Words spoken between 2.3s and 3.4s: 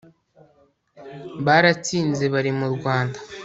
barema u rwanda